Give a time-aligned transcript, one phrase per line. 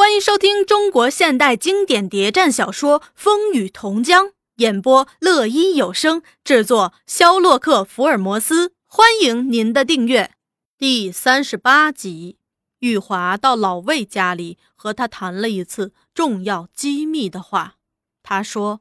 [0.00, 8.72] 欢迎收听中国现代经典谍战小说《风雨同江》，演播乐一有声，制作肖洛克福尔摩斯。
[8.86, 10.32] 欢迎您的订阅。
[10.78, 12.38] 第三十八集，
[12.78, 17.74] 玉华到老魏家里和他谈了一次重要机密的话。
[18.22, 18.80] 他说：“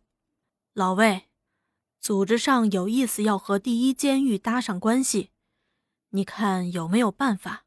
[0.74, 1.24] 老魏，
[2.00, 5.32] 组织上有意思要和第一监狱搭上关系，
[6.12, 7.66] 你看有没有办法？”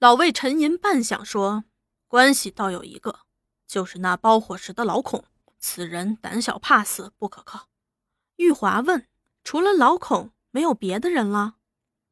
[0.00, 1.64] 老魏沉吟半晌说。
[2.10, 3.20] 关系倒有一个，
[3.68, 5.22] 就是那包火石的老孔，
[5.60, 7.68] 此人胆小怕死，不可靠。
[8.34, 9.06] 玉华问
[9.44, 11.54] ：“除了老孔，没有别的人了？”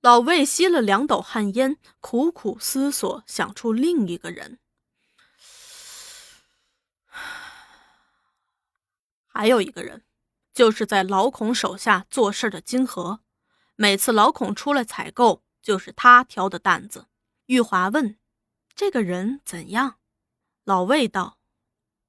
[0.00, 4.60] 老魏吸了两斗旱烟，苦苦思索，想出另一个人。
[9.26, 10.04] 还有一个人，
[10.54, 13.18] 就是在老孔手下做事的金河。
[13.74, 17.06] 每次老孔出来采购，就是他挑的担子。
[17.46, 18.16] 玉华问。
[18.78, 19.98] 这个人怎样？
[20.62, 21.40] 老魏道：“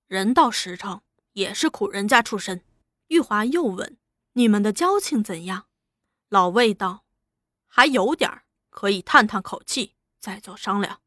[0.05, 1.01] 人倒实诚，
[1.33, 2.63] 也是苦人家出身。”
[3.09, 3.97] 玉华又问
[4.33, 5.65] ：“你们的交情怎样？”
[6.29, 7.05] 老魏道
[7.65, 11.01] ：“还有点儿，可以探探口气，再做商量。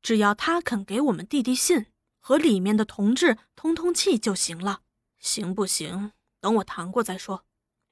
[0.00, 1.86] 只要他肯给我们递递信，
[2.20, 4.82] 和里面的同志通通气就行了。
[5.18, 6.12] 行不行？
[6.38, 7.44] 等我谈过再说。”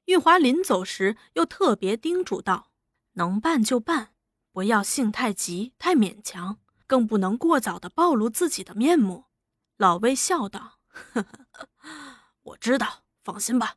[0.07, 2.71] 玉华临走时又特别叮嘱道
[3.15, 4.15] ：“能办就办，
[4.53, 6.59] 不要性太急，太勉强。”
[6.93, 9.25] 更不能过早的暴露自己的面目。
[9.79, 11.67] 老魏笑道：“呵呵，
[12.43, 13.77] 我知道，放心吧。”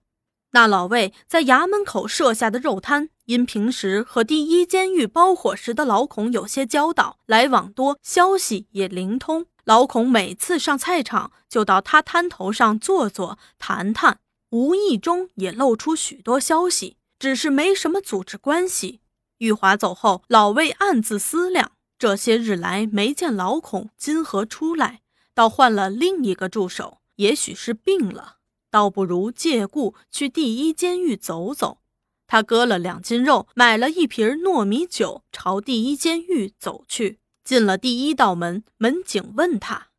[0.52, 9.46] 那老魏在衙门口设下的肉摊，因平时和第一监狱包伙食的老孔有些交道，来往多，消息也灵通。
[9.64, 19.00] 老孔每次上菜场，就到他摊头上坐坐谈谈，无意中也露出许多消息，只是没什么组织关系。
[19.38, 21.72] 玉华走后，老魏暗自思量。
[21.98, 25.02] 这些日来没见老孔金河出来，
[25.34, 28.38] 倒换了另一个助手，也许是病了，
[28.70, 31.80] 倒不如借故去第一监狱走走。
[32.28, 37.20] 他割了两斤肉，买了一瓶糯米酒，朝第一监狱走去。
[37.44, 39.90] 进了第一道门，门警问他：“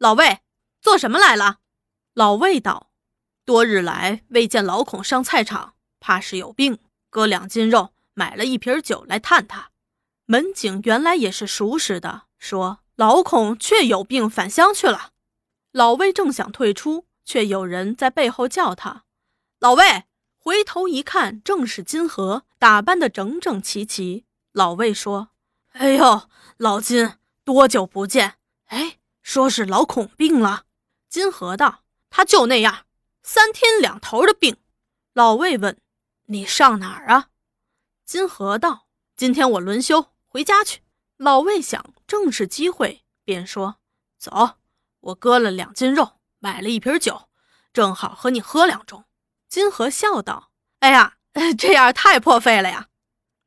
[0.00, 0.40] 老魏，
[0.80, 1.58] 做什么来了？”
[2.14, 2.90] 老魏道
[3.44, 6.78] ：“多日来未见老孔上菜场，怕是有病，
[7.10, 9.68] 割两斤肉，买了一瓶酒来探他。”
[10.26, 15.10] 门警原来也是熟识的，说老孔确有病返乡去了。
[15.70, 19.04] 老魏正想退出，却有人在背后叫他。
[19.58, 20.04] 老魏
[20.38, 24.24] 回头一看，正是金河，打扮的整整齐齐。
[24.52, 25.30] 老魏说
[25.72, 27.14] ：“哎呦，老金，
[27.44, 28.36] 多久不见？
[28.66, 30.64] 哎，说是老孔病了。”
[31.10, 32.86] 金河道：“他就那样，
[33.22, 34.56] 三天两头的病。”
[35.12, 35.76] 老魏问
[36.26, 37.28] ：“你上哪儿啊？”
[38.06, 38.86] 金河道
[39.16, 40.80] ：“今天我轮休。”回家去。
[41.16, 43.76] 老魏想，正是机会，便说
[44.18, 44.56] ：“走，
[44.98, 47.28] 我割了两斤肉，买了一瓶酒，
[47.72, 49.04] 正好和你喝两盅。”
[49.48, 50.50] 金河笑道
[50.80, 51.18] ：“哎呀，
[51.56, 52.88] 这样太破费了呀。”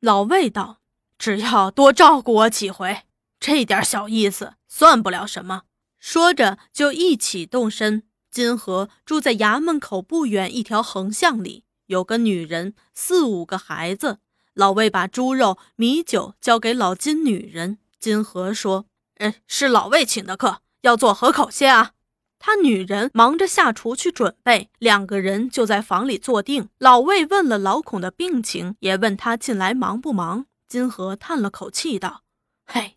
[0.00, 0.80] 老魏道
[1.18, 3.02] ：“只要多照顾我几回，
[3.38, 5.64] 这点小意思算不了什么。”
[6.00, 8.04] 说着，就一起动身。
[8.30, 14.20] 金河住在衙门口不远一条横巷里，有个女人，四五个孩子。
[14.58, 18.86] 老魏把猪肉、米酒交给老金女人金河，说
[19.18, 21.92] ：“嗯，是老魏请的客，要做合口些啊。”
[22.40, 26.68] 他女人忙着下厨去准备，两个人就在房里坐定。
[26.78, 30.46] 老魏问了老孔的病情，也问他近来忙不忙。
[30.66, 32.24] 金河叹了口气道
[32.66, 32.96] ：“嘿，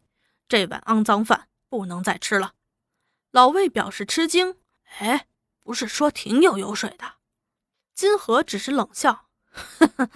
[0.50, 2.54] 这碗肮脏饭不能再吃了。”
[3.30, 4.56] 老魏表示吃惊
[4.98, 5.28] ：“哎，
[5.62, 7.18] 不是说挺有油水的？”
[7.94, 9.28] 金河只是冷笑
[9.78, 10.10] ：“呵呵。”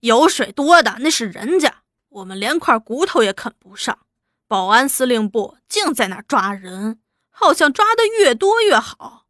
[0.00, 3.98] 油水多的那是人家，我们连块骨头也啃不上。
[4.46, 7.00] 保安司令部净在那抓人，
[7.30, 9.26] 好像抓的越多越好。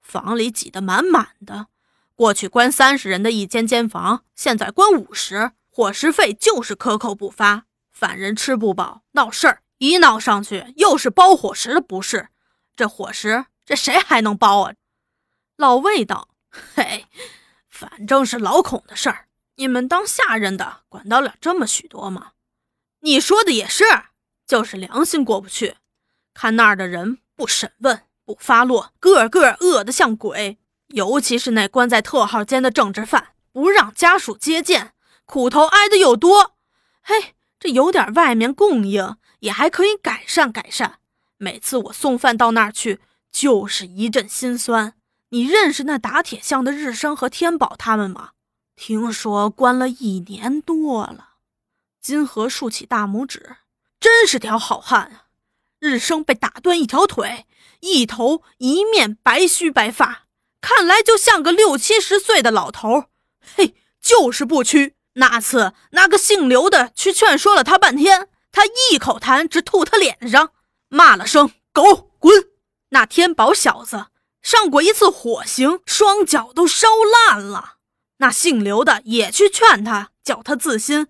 [0.00, 1.66] 房里挤得满满的，
[2.14, 7.64] 过去关三十人的一间间房，现在关五十，伙食费就是克扣不发。
[7.90, 12.28] 犯人吃不饱，闹事儿，一闹上去又是包伙食的不是。
[12.74, 14.74] 这伙食，这谁还能包啊？
[15.56, 16.28] 老魏道
[16.74, 17.06] ：“嘿，
[17.68, 19.28] 反正是老孔的事儿。”
[19.62, 22.32] 你们当下人的管得了这么许多吗？
[23.02, 23.84] 你说的也是，
[24.44, 25.76] 就是良心过不去。
[26.34, 30.58] 看那儿的人不审问不发落，个个饿得像鬼。
[30.88, 34.94] 尤其是那关在特号间的政治犯，不让家属接见，
[35.26, 36.56] 苦头挨的又多。
[37.00, 40.98] 嘿，这有点外面供应也还可以改善改善。
[41.36, 42.98] 每次我送饭到那儿去，
[43.30, 44.94] 就是一阵心酸。
[45.28, 48.30] 你认识那打铁匠的日升和天宝他们吗？
[48.74, 51.34] 听说关了一年多了，
[52.00, 53.56] 金河竖起大拇指，
[54.00, 55.26] 真是条好汉啊！
[55.78, 57.46] 日升被打断一条腿，
[57.80, 60.26] 一头一面白须白发，
[60.60, 63.06] 看来就像个六七十岁的老头。
[63.56, 64.96] 嘿，就是不屈。
[65.14, 70.52] 那次那个姓刘的去劝说了他半天，他一口痰直吐他脸上，
[70.88, 72.48] 骂了声“狗滚”。
[72.90, 74.06] 那天宝小子
[74.40, 76.88] 上过一次火刑，双脚都烧
[77.28, 77.76] 烂了。
[78.22, 81.08] 那姓刘的也去劝他，叫他自新。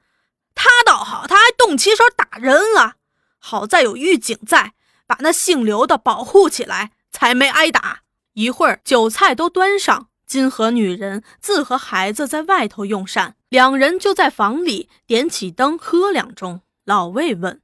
[0.55, 2.95] 他倒好，他还动起手打人了。
[3.39, 4.73] 好在有狱警在，
[5.07, 8.01] 把那姓刘的保护起来，才没挨打。
[8.33, 16.61] 一会儿酒菜都端上，金河女人自和孩子在外头用膳，两人就在房里点起灯喝两盅。
[16.87, 17.61] 老魏问：“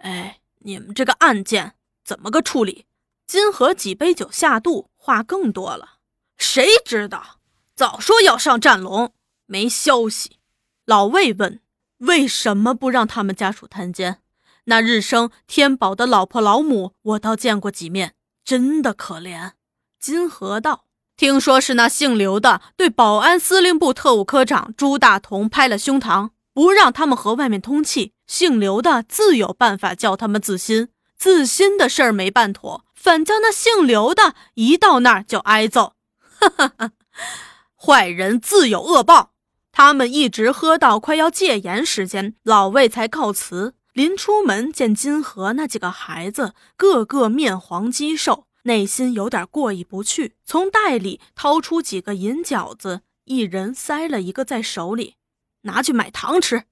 [0.00, 2.86] 哎，你们这个案件怎么个处理？”
[3.28, 5.98] 金河几杯酒下肚，话更多了。
[6.38, 7.35] 谁知道？
[7.76, 9.12] 早说要上战龙，
[9.44, 10.38] 没消息。
[10.86, 11.60] 老魏问
[11.98, 14.22] ：“为什么不让他们家属探监？”
[14.64, 19.52] 那日升天宝的老婆老母，我倒见过几面，真的可怜。
[20.00, 20.86] 金河道，
[21.18, 28.14] 听说是那姓刘的对保安司令部特务科长朱大同拍了胸膛，不让他们和外面通气。
[28.26, 30.88] 姓刘的自有办法叫他们自新，
[31.18, 35.92] 自新的事儿没办妥，反叫那姓刘的一到那儿就挨揍。
[36.40, 36.90] 哈哈哈，
[37.86, 39.30] 坏人自有恶报。
[39.70, 43.74] 他们一直喝到快要戒严时间，老魏才告辞。
[43.92, 55.14] 临出门见金河那几个孩子个个面黄肌瘦，内心有点过意不去，从袋里掏出几个银饺子，一人塞了一个在手里，
[55.62, 56.64] 拿去买糖吃。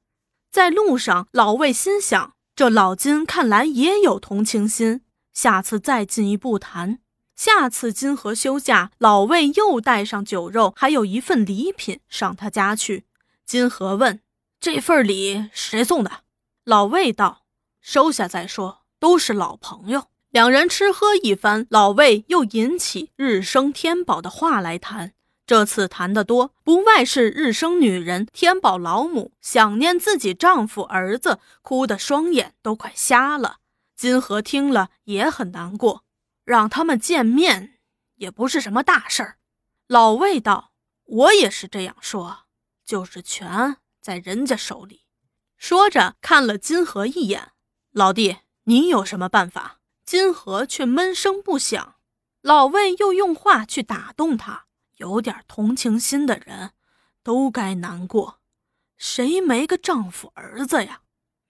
[0.50, 5.02] 在路上，老魏心想：这老金看来也有同情心，
[5.32, 6.98] 下次再进一步谈。
[7.36, 13.04] 下次金河休假，老魏又带上酒肉，还有一份礼品上他家去。
[13.44, 14.20] 金河问
[14.60, 16.22] ：“这份礼谁送的？”
[16.64, 17.42] 老魏道
[17.82, 25.12] ：“收下再说，都是老朋友。”两人吃喝一番，老魏又引起日升天宝的话来谈。
[25.46, 33.58] 这次谈得多，不外是日升女人、天宝老母想念自己丈夫儿子，哭得双眼都快瞎了。
[33.94, 36.02] 金河听了也很难过，
[36.44, 37.80] 让他们见面
[38.16, 39.38] 也不是什么大事儿。
[39.86, 40.72] 老魏道
[41.04, 42.46] ：“我也是这样说，
[42.84, 45.06] 就是权在人家手里。”
[45.56, 47.52] 说着，看了金河一眼
[47.92, 51.96] ：“老弟，你有什么办法？”金河却闷声不响。
[52.42, 56.72] 老魏又用话去打动他：“有点同情心的人，
[57.22, 58.40] 都该难过。
[58.98, 61.00] 谁没个丈夫儿子呀？”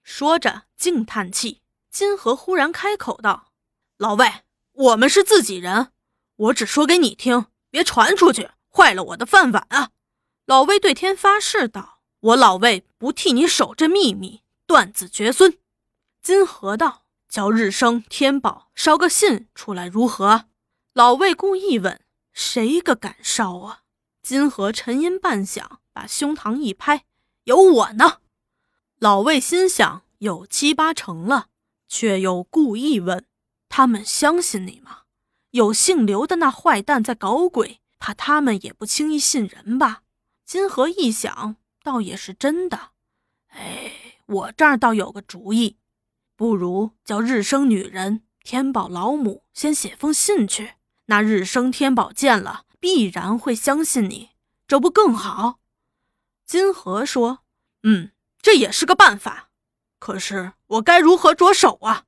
[0.03, 1.63] 说着，竟叹气。
[1.91, 3.51] 金河忽然开口道
[3.97, 4.44] ：“老魏，
[4.75, 5.91] 我们是自己人，
[6.35, 9.89] 我只说给你听，别传出去，坏了我的饭碗啊！”
[10.45, 11.93] 老魏对天发誓道。
[12.19, 15.59] 我老魏不替你守这秘密，断子绝孙。
[16.23, 20.45] 金河道叫日升天宝捎个信出来如何？
[20.93, 22.01] 老魏故意问
[22.33, 23.81] ：“谁个敢捎啊？”
[24.23, 25.63] 金河沉吟半晌，
[25.93, 27.05] 把胸膛一拍
[27.45, 28.21] ：“有我呢。”
[28.97, 31.49] 老魏心想有七八成了，
[31.87, 33.23] 却又故意问
[33.77, 34.99] ：“他们相信你吗？
[35.51, 40.03] 有姓刘的那坏蛋在搞鬼，怕他们也不轻易信人吧？”
[40.47, 41.57] 金河一想。
[41.83, 42.91] 倒也是真的，
[43.49, 43.91] 哎，
[44.27, 45.77] 我这儿倒有个主意，
[46.37, 50.75] 不如叫日升女人天宝老母先写封信去，
[51.07, 54.29] 那日升天宝见了必然会相信你，
[54.65, 55.59] 这不更好？
[56.45, 57.39] 金河说
[57.83, 58.11] ：“嗯，
[58.41, 59.49] 这也是个办法，
[59.99, 62.04] 可是我该如何着手啊？”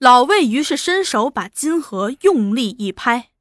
[0.00, 3.32] 老魏于是伸手把金盒用力一拍：“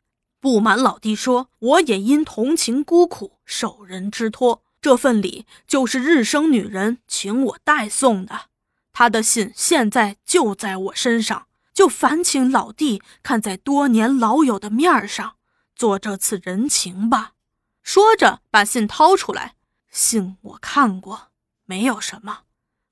[0.41, 8.47] 不瞒老弟说，我也因同情孤苦，受人之托。”这份礼就是日升女人请我代送的，
[8.91, 15.37] 她的信现在就在我身上，就烦请老弟看在多年老友的面上，
[15.77, 17.35] 做这次人情吧。
[17.81, 19.55] 说着，把信掏出来，
[19.89, 21.29] 信我看过，
[21.63, 22.39] 没有什么，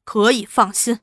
[0.06, 1.02] 可以放心。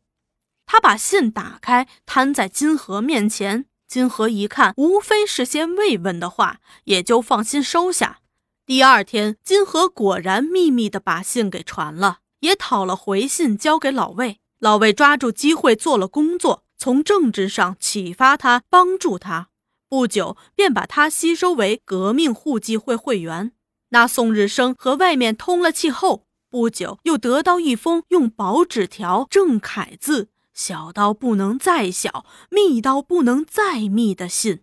[0.67, 3.67] 他把信打开，摊在金河面前。
[3.87, 8.19] 金河一看，无非是些慰问的话，也就放心收下。
[8.67, 14.41] 第二天，金河果然秘密地把信给传了，也讨了回信交给老魏。
[14.59, 19.49] 老魏抓住机会做了工作，从政治上启发他，帮助他。
[19.89, 23.53] 不久，便把他吸收为革命互济会会员。
[23.91, 34.63] 那宋日升和外面通了气后，不久又得到一封用薄纸条正楷字、小到不能再小、密到不能再密的信。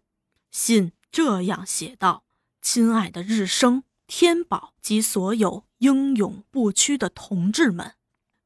[0.49, 2.23] 信这样写道
[2.61, 3.83] ：“亲爱的日升。”
[4.13, 7.93] 天宝及所有英勇不屈的同志们，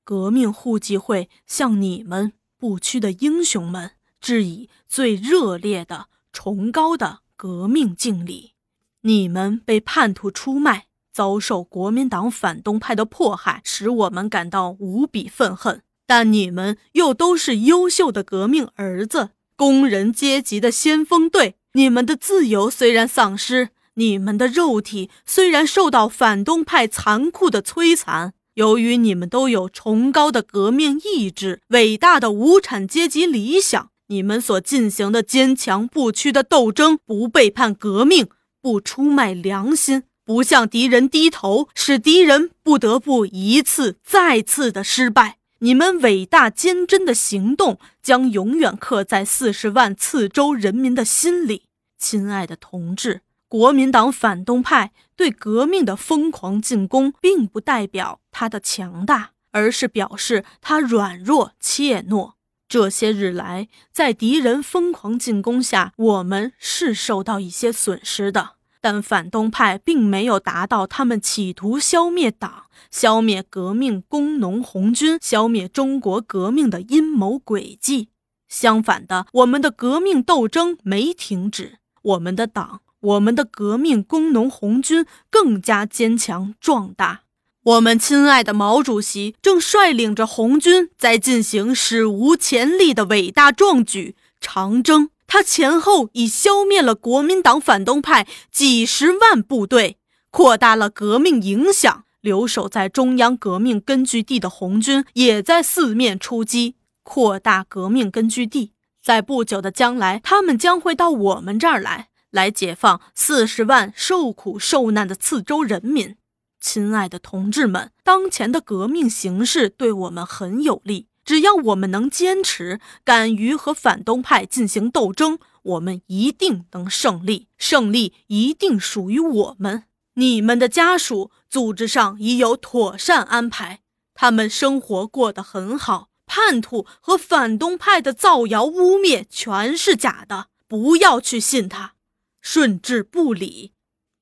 [0.04, 8.54] 革命互济会向你们不屈的英雄们致以最热烈的、崇高的革命敬礼。
[9.02, 15.82] 你们被叛徒出卖，遭受国民党反动派的迫害，使我们感到无比愤恨。
[16.08, 21.56] 但你们又都是优秀的革命儿子，工人阶级的先锋队。
[21.74, 38.28] 你们的自由虽然丧失，你们的肉体虽然受到反动派残酷的摧残，由于你们都有崇高的革命意志、伟大的无产阶级理想，你们所进行的坚强不屈的斗争，不背叛革命，
[38.62, 45.40] 不出卖良心，不向敌人低头，使敌人不得不一次再次的失败。
[45.66, 51.64] 你们伟大坚贞的行动将永远刻在四十万次州人民的心里，
[51.98, 62.34] 亲爱的同志，国民党反动派对革命的疯狂进攻，并不代表他的强大，而是表示他软弱怯懦。
[62.70, 68.55] 这些日来，在敌人疯狂进攻下，我们是受到一些损失的。
[68.86, 78.10] 但反动派并没有达到他们企图消灭党、消灭革命工农红军、消灭中国革命的阴谋诡计。
[78.48, 87.22] 相反的，我们的革命斗争没停止，我们的党、我们的革命工农红军更加坚强壮大。
[87.64, 95.10] 我们亲爱的毛主席正率领着红军在进行史无前例的伟大壮举——长征。
[95.36, 99.98] 他前后已消灭了国民党反动派几十万部队，
[100.32, 102.06] 扩大了革命影响。
[102.22, 108.72] 留守在中央革命根据地的红军也在四面出击，扩大革命根据地。
[109.04, 116.16] 在不久的将来，他们将会到我们这儿来，来解放四十万受苦受难的次州人民。
[116.62, 121.08] 亲爱的同志们，当前的革命形势对我们很有利。
[121.26, 127.48] 只要我们能坚持，敢于和反动派进行斗争，我们一定能胜利。
[127.58, 129.86] 胜利一定属于我们。
[130.14, 133.82] 你们的家属组织上已有妥善安排，
[134.14, 136.10] 他们生活过得很好。
[136.28, 141.94] 叛徒和反动派的造谣污蔑全是假的，不要去信他。
[142.42, 143.74] 顺治不理，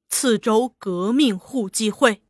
[0.10, 2.24] 次州革命互济会。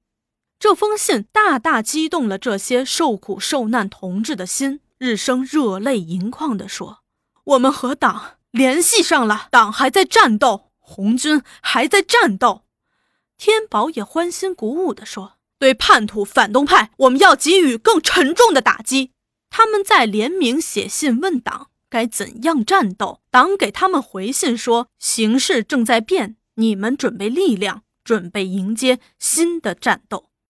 [0.64, 7.00] 这封信大大激动了这些受苦受难同志的心，日升热泪盈眶地说
[7.44, 12.64] ：“我们和党联系上了，党还在战斗，红军还在战斗。”
[13.38, 19.12] 天宝也欢欣鼓舞地说：“对叛徒反动派，我们要给予更沉重的打击。”
[19.52, 30.28] 他们在联名写信问党该怎样战斗，党给他们回信说：“形势正在变，你们准备力量，准备迎接新的战斗。”